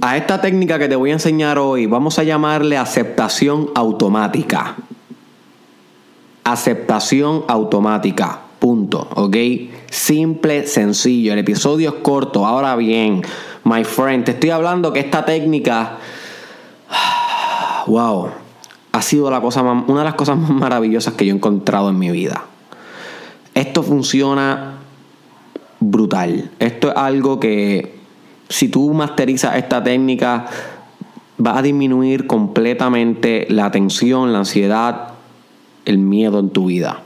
[0.00, 4.76] A esta técnica que te voy a enseñar hoy vamos a llamarle aceptación automática.
[6.44, 8.40] Aceptación automática.
[8.58, 9.08] Punto.
[9.14, 9.36] ¿Ok?
[9.90, 11.32] Simple, sencillo.
[11.32, 12.44] El episodio es corto.
[12.46, 13.22] Ahora bien,
[13.64, 15.96] my friend, te estoy hablando que esta técnica.
[17.86, 18.30] Wow.
[18.90, 21.98] Ha sido la cosa una de las cosas más maravillosas que yo he encontrado en
[21.98, 22.44] mi vida.
[23.54, 24.78] Esto funciona
[25.78, 26.50] brutal.
[26.58, 27.95] Esto es algo que
[28.48, 30.46] si tú masterizas esta técnica,
[31.44, 35.08] va a disminuir completamente la tensión, la ansiedad,
[35.84, 37.02] el miedo en tu vida.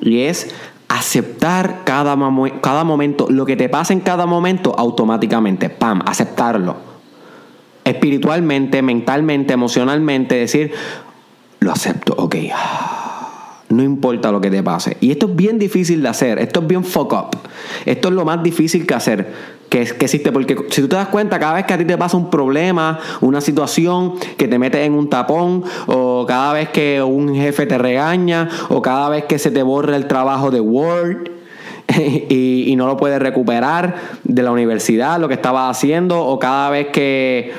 [0.00, 0.54] Y es
[0.88, 2.16] aceptar cada,
[2.60, 6.76] cada momento, lo que te pasa en cada momento automáticamente, pam, aceptarlo.
[7.84, 10.72] Espiritualmente, mentalmente, emocionalmente, decir,
[11.60, 12.36] lo acepto, ok.
[14.02, 14.96] Importa lo que te pase.
[15.00, 16.40] Y esto es bien difícil de hacer.
[16.40, 17.38] Esto es bien fuck up.
[17.86, 19.32] Esto es lo más difícil que hacer
[19.68, 20.32] que, existe.
[20.32, 22.98] Porque si tú te das cuenta, cada vez que a ti te pasa un problema,
[23.20, 27.78] una situación que te metes en un tapón, o cada vez que un jefe te
[27.78, 31.30] regaña, o cada vez que se te borra el trabajo de Word.
[32.28, 36.88] Y no lo puedes recuperar de la universidad, lo que estabas haciendo, o cada vez
[36.88, 37.52] que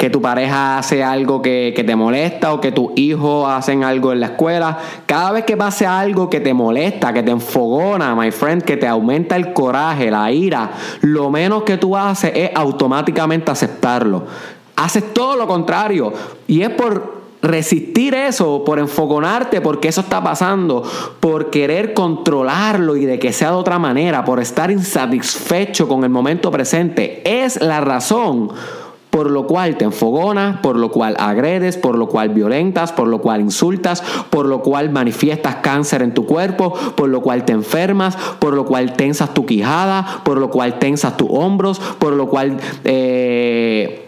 [0.00, 4.20] que tu pareja hace algo que, te molesta o que tus hijos hacen algo en
[4.20, 4.78] la escuela.
[5.04, 8.88] Cada vez que pase algo que te molesta, que te enfogona, my friend, que te
[8.88, 10.70] aumenta el coraje, la ira,
[11.02, 14.24] lo menos que tú haces es automáticamente aceptarlo.
[14.74, 16.14] Haces todo lo contrario.
[16.46, 20.82] Y es por resistir eso, por enfogonarte porque eso está pasando,
[21.20, 26.10] por querer controlarlo y de que sea de otra manera, por estar insatisfecho con el
[26.10, 28.50] momento presente, es la razón
[29.10, 33.20] por lo cual te enfogonas, por lo cual agredes, por lo cual violentas, por lo
[33.20, 38.16] cual insultas, por lo cual manifiestas cáncer en tu cuerpo, por lo cual te enfermas,
[38.38, 42.58] por lo cual tensas tu quijada, por lo cual tensas tus hombros, por lo cual...
[42.84, 43.99] Eh,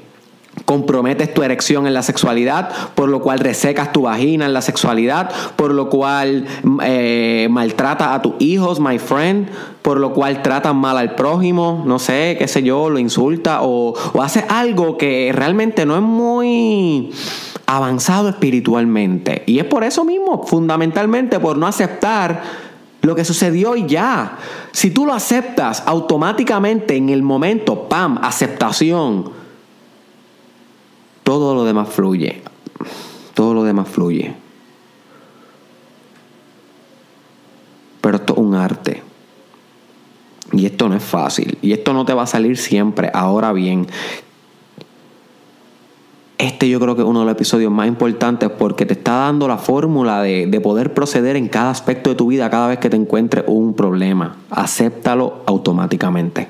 [0.65, 5.31] comprometes tu erección en la sexualidad, por lo cual resecas tu vagina en la sexualidad,
[5.57, 6.47] por lo cual
[6.83, 9.49] eh, maltratas a tus hijos, my friend,
[9.83, 13.95] por lo cual tratas mal al prójimo, no sé, qué sé yo, lo insulta o,
[14.13, 17.13] o haces algo que realmente no es muy
[17.67, 19.43] avanzado espiritualmente.
[19.47, 22.43] Y es por eso mismo, fundamentalmente, por no aceptar
[23.03, 24.39] lo que sucedió y ya.
[24.71, 29.42] Si tú lo aceptas automáticamente en el momento, ¡pam!, aceptación
[31.33, 32.43] todo lo demás fluye.
[33.33, 34.35] Todo lo demás fluye.
[38.03, 39.03] Pero esto es un arte.
[40.53, 41.57] Y esto no es fácil.
[41.63, 43.11] Y esto no te va a salir siempre.
[43.15, 43.87] Ahora bien,
[46.37, 49.49] este yo creo que es uno de los episodios más importantes porque te está dando
[49.49, 52.91] la fórmula de, de, poder proceder en cada aspecto de tu vida cada vez que
[52.91, 54.37] te encuentres un problema.
[54.51, 56.49] Acéptalo automáticamente.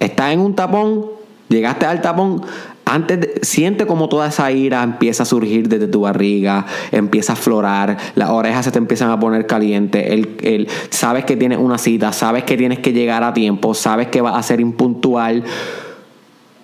[0.00, 1.23] Estás en un tapón,
[1.54, 2.42] llegaste al tapón,
[2.84, 7.96] antes siente como toda esa ira empieza a surgir desde tu barriga, empieza a florar,
[8.14, 12.44] las orejas se te empiezan a poner calientes, el, sabes que tienes una cita, sabes
[12.44, 15.44] que tienes que llegar a tiempo, sabes que vas a ser impuntual,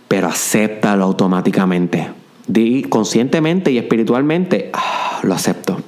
[0.08, 2.08] pero acéptalo automáticamente.
[2.46, 5.80] Di conscientemente y espiritualmente, ah, lo acepto.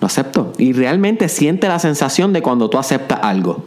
[0.00, 0.52] Lo acepto.
[0.58, 3.64] Y realmente siente la sensación de cuando tú aceptas algo.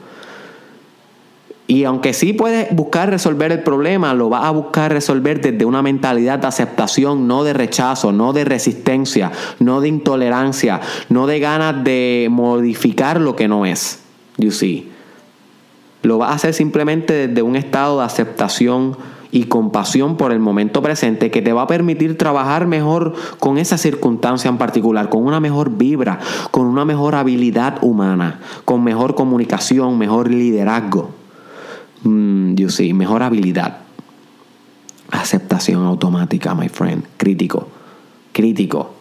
[1.70, 5.84] Y aunque sí puedes buscar resolver el problema, lo vas a buscar resolver desde una
[5.84, 11.84] mentalidad de aceptación, no de rechazo, no de resistencia, no de intolerancia, no de ganas
[11.84, 14.00] de modificar lo que no es.
[14.38, 14.90] You see.
[16.02, 18.98] Lo vas a hacer simplemente desde un estado de aceptación
[19.30, 23.78] y compasión por el momento presente que te va a permitir trabajar mejor con esa
[23.78, 26.18] circunstancia en particular, con una mejor vibra,
[26.50, 31.19] con una mejor habilidad humana, con mejor comunicación, mejor liderazgo.
[32.04, 33.80] Mm, you see, mejor habilidad.
[35.12, 37.06] Aceptación automática, my friend.
[37.18, 37.68] Crítico.
[38.32, 38.92] Crítico.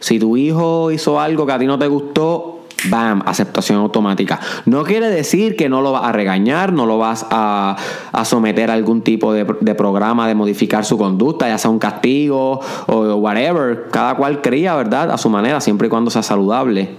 [0.00, 2.56] Si tu hijo hizo algo que a ti no te gustó,
[2.90, 4.40] bam, aceptación automática.
[4.66, 7.76] No quiere decir que no lo vas a regañar, no lo vas a,
[8.24, 13.14] someter a algún tipo de, programa de modificar su conducta, ya sea un castigo o
[13.14, 13.88] whatever.
[13.90, 15.10] Cada cual cría, ¿verdad?
[15.10, 16.90] A su manera, siempre y cuando sea saludable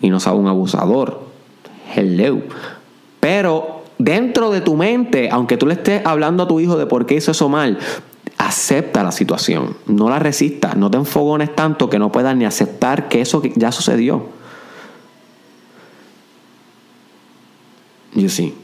[0.00, 1.20] y no sea un abusador.
[1.94, 2.38] Hello.
[3.20, 7.06] Pero dentro de tu mente, aunque tú le estés hablando a tu hijo de por
[7.06, 7.78] qué hizo eso mal,
[8.38, 13.08] acepta la situación, no la resistas, no te enfogones tanto que no puedas ni aceptar
[13.08, 14.28] que eso ya sucedió.
[18.14, 18.54] You see.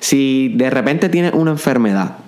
[0.00, 2.18] Si de repente tienes una enfermedad,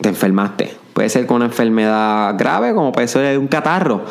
[0.00, 4.04] te enfermaste, puede ser con una enfermedad grave como puede ser un catarro.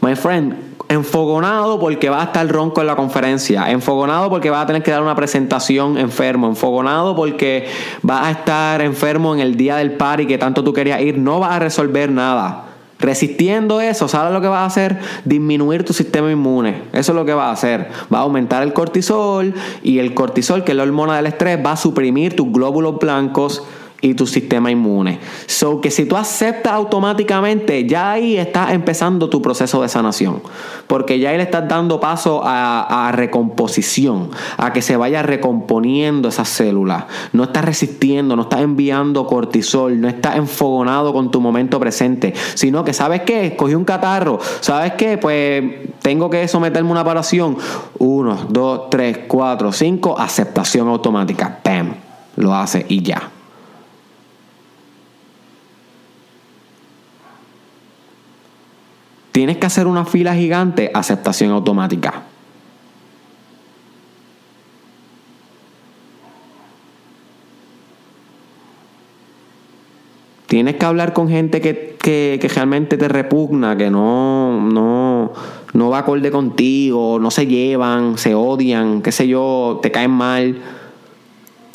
[0.00, 0.54] My friend,
[0.88, 3.70] Enfogonado porque va a estar ronco en la conferencia.
[3.70, 6.46] Enfogonado porque va a tener que dar una presentación enfermo.
[6.48, 7.68] Enfogonado porque
[8.08, 11.18] va a estar enfermo en el día del party que tanto tú querías ir.
[11.18, 12.64] No va a resolver nada.
[13.00, 14.98] Resistiendo eso, ¿sabes lo que va a hacer?
[15.24, 16.82] Disminuir tu sistema inmune.
[16.92, 17.88] Eso es lo que va a hacer.
[18.12, 19.54] Va a aumentar el cortisol
[19.84, 23.62] y el cortisol, que es la hormona del estrés, va a suprimir tus glóbulos blancos
[24.00, 25.18] y tu sistema inmune.
[25.46, 30.42] So que si tú aceptas automáticamente, ya ahí estás empezando tu proceso de sanación.
[30.86, 36.28] Porque ya ahí le estás dando paso a, a recomposición, a que se vaya recomponiendo
[36.28, 37.04] esas células.
[37.32, 42.84] No estás resistiendo, no estás enviando cortisol, no estás enfogonado con tu momento presente, sino
[42.84, 45.64] que sabes qué, cogí un catarro, sabes qué, pues
[46.02, 47.56] tengo que someterme a una operación.
[47.98, 51.58] Uno, dos, tres, cuatro, cinco, aceptación automática.
[51.62, 51.94] ¡Pam!
[52.36, 53.30] Lo hace y ya.
[59.38, 62.24] Tienes que hacer una fila gigante, aceptación automática.
[70.48, 75.32] Tienes que hablar con gente que, realmente te repugna, que no, no,
[75.72, 80.58] no va acorde contigo, no se llevan, se odian, qué sé yo, te caen mal.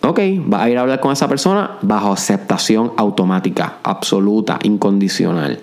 [0.02, 5.62] Ok, vas a ir a hablar con esa persona bajo aceptación automática, absoluta, incondicional.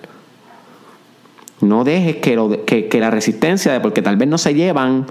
[1.61, 5.05] No dejes que, la resistencia, de porque tal vez no se llevan,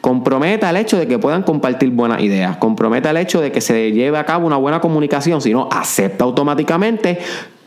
[0.00, 3.92] comprometa el hecho de que puedan compartir buenas ideas, comprometa el hecho de que se
[3.92, 7.18] lleve a cabo una buena comunicación, sino acepta automáticamente,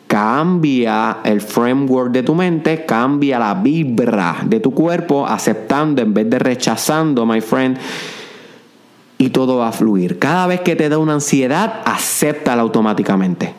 [0.07, 6.29] cambia el framework de tu mente, cambia la vibra de tu cuerpo, aceptando en vez
[6.29, 7.77] de rechazando, my friend.
[9.17, 10.19] Y todo va a fluir.
[10.19, 13.53] Cada vez que te da una ansiedad, acéptala automáticamente.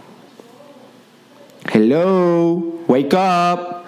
[1.73, 3.82] Hello, wake up.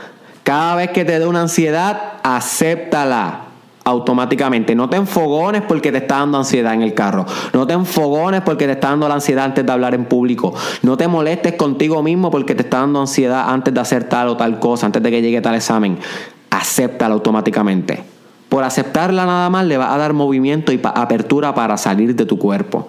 [0.44, 3.44] Cada vez que te dé una ansiedad, acéptala
[3.84, 4.74] automáticamente.
[4.74, 7.24] No te enfogones porque te está dando ansiedad en el carro.
[7.52, 10.54] No te enfogones porque te está dando la ansiedad antes de hablar en público.
[10.82, 14.36] No te molestes contigo mismo porque te está dando ansiedad antes de hacer tal o
[14.36, 15.98] tal cosa, antes de que llegue tal examen.
[16.50, 18.04] Acéptala automáticamente.
[18.50, 22.38] Por aceptarla nada más le va a dar movimiento y apertura para salir de tu
[22.38, 22.86] cuerpo.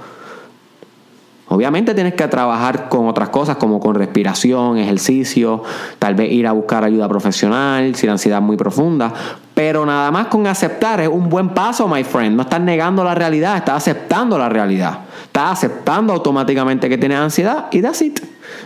[1.47, 5.61] Obviamente tienes que trabajar con otras cosas como con respiración, ejercicio,
[5.99, 9.13] tal vez ir a buscar ayuda profesional si la ansiedad muy profunda,
[9.53, 12.35] pero nada más con aceptar es un buen paso, my friend.
[12.35, 14.99] No estás negando la realidad, estás aceptando la realidad.
[15.23, 18.19] Estás aceptando automáticamente que tienes ansiedad y that's it.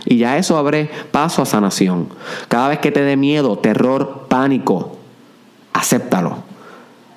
[0.06, 2.08] Y ya eso abre paso a sanación.
[2.48, 4.96] Cada vez que te dé miedo, terror, pánico,
[5.74, 6.49] acéptalo.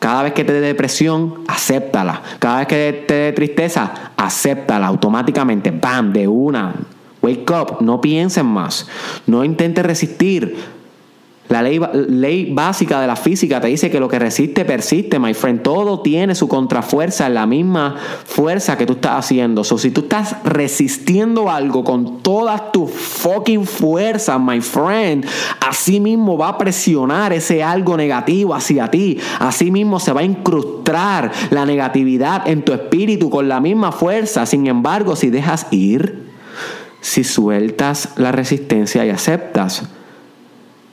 [0.04, 2.22] Cada vez que te dé depresión, acéptala.
[2.40, 5.72] Cada vez que te dé tristeza, acéptala automáticamente.
[5.72, 6.12] ¡Bam!
[6.12, 6.74] De una.
[7.22, 7.78] Wake up.
[7.80, 8.86] No piensen más.
[9.28, 10.58] No intentes resistir.
[11.50, 15.34] La ley, ley, básica de la física te dice que lo que resiste persiste, my
[15.34, 15.62] friend.
[15.62, 17.96] Todo tiene su contrafuerza, la misma
[18.26, 19.64] fuerza que tú estás haciendo.
[19.64, 25.26] So, si tú estás resistiendo algo con todas tus fucking fuerzas, my friend,
[25.60, 29.20] así mismo va a presionar ese algo negativo hacia ti.
[29.40, 34.46] Así mismo se va a incrustar la negatividad en tu espíritu con la misma fuerza.
[34.46, 36.24] Sin embargo, si dejas ir,
[37.02, 39.84] si sueltas la resistencia y aceptas,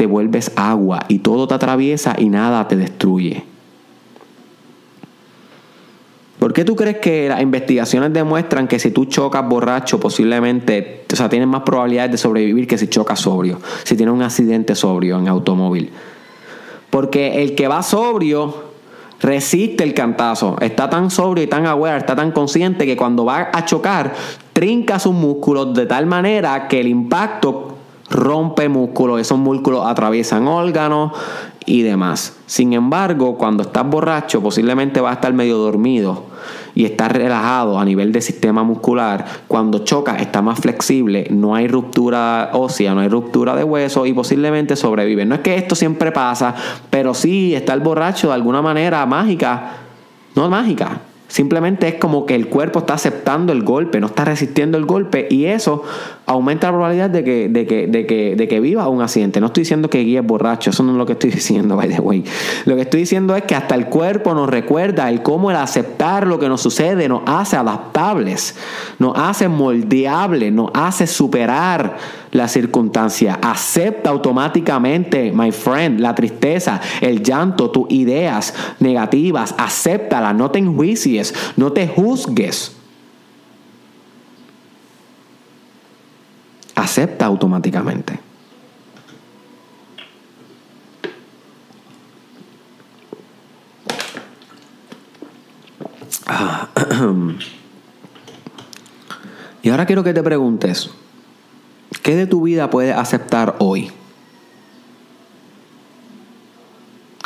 [0.00, 3.44] te vuelves agua y todo te atraviesa y nada te destruye.
[6.38, 11.16] ¿Por qué tú crees que las investigaciones demuestran que si tú chocas borracho, posiblemente, o
[11.16, 15.18] sea, tienes más probabilidades de sobrevivir que si chocas sobrio, si tienes un accidente sobrio
[15.18, 15.90] en automóvil?
[16.88, 18.54] Porque el que va sobrio
[19.20, 23.50] resiste el cantazo, está tan sobrio y tan aware, está tan consciente que cuando va
[23.52, 24.14] a chocar,
[24.54, 27.79] trinca sus músculos de tal manera que el impacto
[28.10, 31.12] rompe músculos, esos músculos atraviesan órganos
[31.64, 32.36] y demás.
[32.46, 36.24] Sin embargo, cuando estás borracho, posiblemente vas a estar medio dormido
[36.74, 39.24] y estás relajado a nivel de sistema muscular.
[39.46, 44.12] Cuando chocas, está más flexible, no hay ruptura ósea, no hay ruptura de hueso y
[44.12, 45.24] posiblemente sobrevive.
[45.24, 46.54] No es que esto siempre pasa,
[46.90, 49.72] pero sí está el borracho de alguna manera mágica,
[50.34, 51.00] no mágica,
[51.30, 55.28] Simplemente es como que el cuerpo está aceptando el golpe, no está resistiendo el golpe
[55.30, 55.84] y eso
[56.26, 59.40] aumenta la probabilidad de que, de que, de que, de que viva un accidente.
[59.40, 62.00] No estoy diciendo que guíes borracho, eso no es lo que estoy diciendo, by the
[62.00, 62.24] way.
[62.64, 66.26] Lo que estoy diciendo es que hasta el cuerpo nos recuerda el cómo el aceptar
[66.26, 68.56] lo que nos sucede nos hace adaptables,
[68.98, 71.96] nos hace moldeables, nos hace superar
[72.32, 73.38] la circunstancia.
[73.42, 79.54] Acepta automáticamente, my friend, la tristeza, el llanto, tus ideas negativas.
[79.58, 82.76] Acéptalas, no te enjuicies, no te juzgues.
[86.74, 88.18] Acepta automáticamente.
[96.26, 96.68] Ah,
[99.62, 100.90] y ahora quiero que te preguntes,
[102.02, 103.90] ¿qué de tu vida puedes aceptar hoy?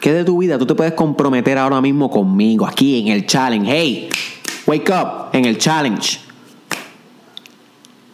[0.00, 3.70] ¿Qué de tu vida tú te puedes comprometer ahora mismo conmigo, aquí en el challenge?
[3.70, 4.08] Hey,
[4.66, 6.20] wake up, en el challenge.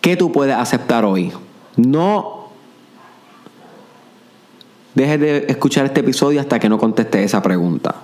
[0.00, 1.32] ¿Qué tú puedes aceptar hoy?
[1.76, 2.48] No
[4.94, 7.96] dejes de escuchar este episodio hasta que no conteste esa pregunta.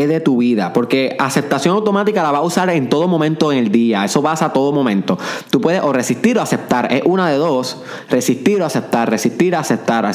[0.00, 0.72] ¿Qué de tu vida?
[0.72, 4.02] Porque aceptación automática la va a usar en todo momento en el día.
[4.02, 5.18] Eso pasa a todo momento.
[5.50, 6.90] Tú puedes o resistir o aceptar.
[6.90, 7.82] Es una de dos.
[8.08, 9.10] Resistir o aceptar.
[9.10, 10.10] Resistir aceptar.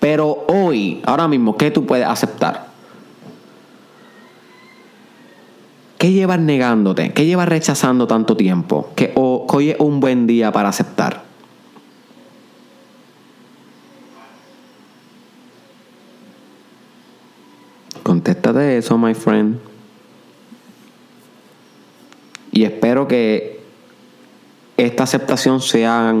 [0.00, 2.68] Pero hoy, ahora mismo, ¿qué tú puedes aceptar?
[5.98, 7.12] ¿Qué llevas negándote?
[7.12, 8.92] ¿Qué llevas rechazando tanto tiempo?
[8.96, 11.21] Que hoy es un buen día para aceptar.
[18.82, 19.58] Eso, my friend.
[22.50, 23.62] Y espero que
[24.76, 26.14] esta aceptación sea,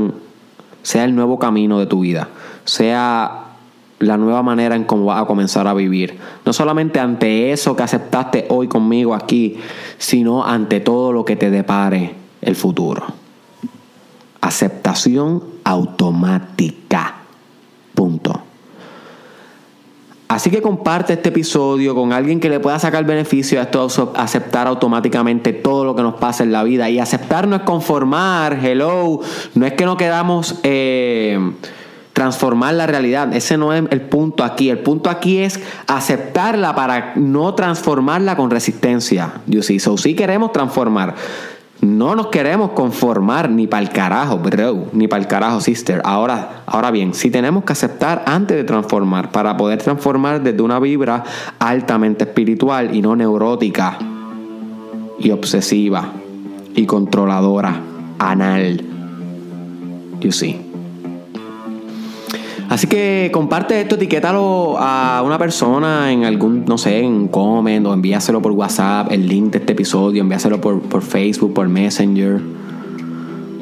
[0.82, 2.28] sea el nuevo camino de tu vida.
[2.64, 3.46] Sea
[3.98, 6.18] la nueva manera en cómo vas a comenzar a vivir.
[6.46, 9.58] No solamente ante eso que aceptaste hoy conmigo aquí,
[9.98, 13.04] sino ante todo lo que te depare el futuro.
[14.40, 17.16] Aceptación automática.
[17.94, 18.42] Punto.
[20.32, 24.66] Así que comparte este episodio con alguien que le pueda sacar beneficio a esto, aceptar
[24.66, 26.88] automáticamente todo lo que nos pasa en la vida.
[26.88, 29.20] Y aceptar no es conformar, hello,
[29.54, 30.58] no es que no quedamos...
[30.62, 31.38] Eh,
[32.12, 33.34] transformar la realidad.
[33.34, 34.68] Ese no es el punto aquí.
[34.68, 39.40] El punto aquí es aceptarla para no transformarla con resistencia.
[39.46, 39.78] You see?
[39.78, 41.14] So, si queremos transformar.
[41.82, 46.00] No nos queremos conformar ni para el carajo, bro, ni para el carajo, sister.
[46.04, 50.78] Ahora, ahora bien, si tenemos que aceptar antes de transformar, para poder transformar desde una
[50.78, 51.24] vibra
[51.58, 53.98] altamente espiritual y no neurótica
[55.18, 56.12] y obsesiva
[56.76, 57.80] y controladora,
[58.20, 58.80] anal.
[60.20, 60.71] You see.
[62.72, 67.92] Así que comparte esto, etiquétalo a una persona en algún, no sé, en comment o
[67.92, 72.40] envíaselo por WhatsApp, el link de este episodio, envíaselo por, por Facebook, por Messenger.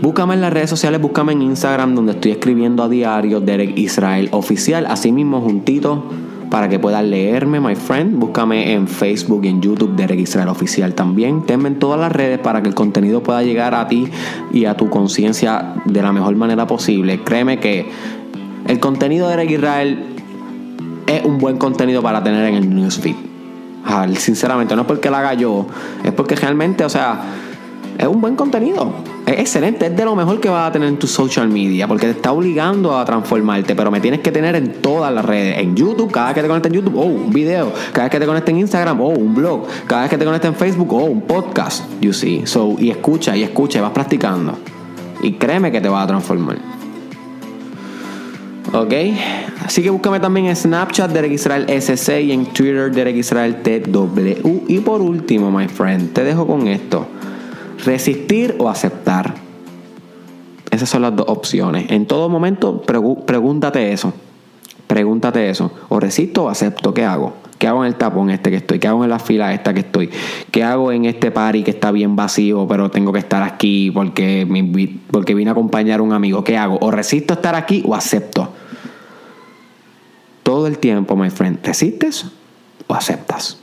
[0.01, 4.29] Búscame en las redes sociales, búscame en Instagram donde estoy escribiendo a diario Derek Israel
[4.31, 6.05] Oficial, así mismo juntito
[6.49, 8.17] para que puedas leerme, my friend.
[8.17, 11.47] Búscame en Facebook y en YouTube Derek Israel Oficial también.
[11.47, 14.09] Tenme en todas las redes para que el contenido pueda llegar a ti
[14.53, 17.23] y a tu conciencia de la mejor manera posible.
[17.23, 17.89] Créeme que
[18.67, 20.05] el contenido de Eric Israel
[21.07, 23.17] es un buen contenido para tener en el newsfeed.
[24.17, 25.67] Sinceramente, no es porque lo haga yo,
[26.05, 27.21] es porque realmente, o sea,
[27.99, 28.93] es un buen contenido.
[29.27, 32.07] Es excelente, es de lo mejor que vas a tener en tu social media, porque
[32.07, 35.59] te está obligando a transformarte, pero me tienes que tener en todas las redes.
[35.59, 37.73] En YouTube, cada vez que te conectes en YouTube, oh, un video.
[37.93, 39.67] Cada vez que te conectes en Instagram, oh, un blog.
[39.87, 41.85] Cada vez que te conectes en Facebook, oh, un podcast.
[42.01, 42.47] You see.
[42.47, 44.59] So, y escucha, y escucha, y vas practicando.
[45.23, 46.80] Y créeme que te vas a transformar.
[48.73, 48.95] ¿Ok?
[49.65, 54.65] Así que búscame también en Snapchat Derek Israel SC y en Twitter Derek Israel TW.
[54.69, 57.07] Y por último, my friend, te dejo con esto.
[57.85, 59.35] Resistir o aceptar.
[60.71, 61.91] Esas son las dos opciones.
[61.91, 64.13] En todo momento, pregúntate eso.
[64.87, 65.73] Pregúntate eso.
[65.89, 66.95] O resisto o acepto.
[66.95, 67.35] ¿Qué hago?
[67.59, 68.79] ¿Qué hago en el tapón este que estoy?
[68.79, 70.11] ¿Qué hago en la fila esta que estoy?
[70.51, 74.47] ¿Qué hago en este party que está bien vacío, pero tengo que estar aquí porque,
[75.11, 76.43] porque vine a acompañar a un amigo?
[76.43, 76.79] ¿Qué hago?
[76.81, 78.49] ¿O resisto estar aquí o acepto?
[80.51, 82.25] Todo el tiempo, my friend, ¿resistes
[82.89, 83.60] o aceptas?